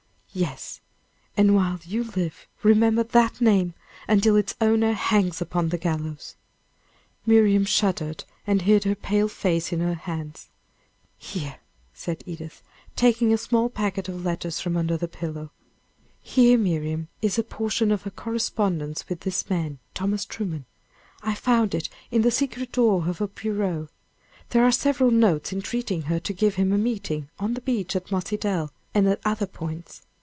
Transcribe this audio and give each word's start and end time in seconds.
"Yes; 0.33 0.79
and 1.35 1.55
while 1.57 1.77
you 1.83 2.05
live, 2.05 2.47
remember 2.63 3.03
that 3.03 3.41
name, 3.41 3.73
until 4.07 4.37
its 4.37 4.55
owner 4.61 4.93
hangs 4.93 5.41
upon 5.41 5.67
the 5.67 5.77
gallows!" 5.77 6.37
Miriam 7.25 7.65
shuddered, 7.65 8.23
and 8.47 8.61
hid 8.61 8.85
her 8.85 8.95
pale 8.95 9.27
face 9.27 9.73
in 9.73 9.81
her 9.81 9.95
hands. 9.95 10.47
"Here," 11.17 11.59
said 11.93 12.23
Edith, 12.25 12.61
taking 12.95 13.33
a 13.33 13.37
small 13.37 13.69
packet 13.69 14.07
of 14.07 14.23
letters 14.23 14.61
from 14.61 14.77
under 14.77 14.95
her 14.97 15.05
pillow. 15.07 15.51
"Here, 16.21 16.57
Miriam, 16.57 17.09
is 17.21 17.37
a 17.37 17.43
portion 17.43 17.91
of 17.91 18.03
her 18.03 18.09
correspondence 18.09 19.09
with 19.09 19.19
this 19.27 19.49
man, 19.49 19.79
Thomas 19.93 20.23
Truman 20.23 20.63
I 21.21 21.35
found 21.35 21.75
it 21.75 21.89
in 22.09 22.21
the 22.21 22.31
secret 22.31 22.71
drawer 22.71 23.05
of 23.09 23.17
her 23.17 23.27
bureau. 23.27 23.89
There 24.51 24.63
are 24.63 24.71
several 24.71 25.11
notes 25.11 25.51
entreating 25.51 26.03
her 26.03 26.21
to 26.21 26.31
give 26.31 26.55
him 26.55 26.71
a 26.71 26.77
meeting, 26.77 27.29
on 27.37 27.53
the 27.53 27.59
beach, 27.59 27.97
at 27.97 28.13
Mossy 28.13 28.37
Dell, 28.37 28.71
and 28.95 29.09
at 29.09 29.19
other 29.25 29.45
points. 29.45 30.03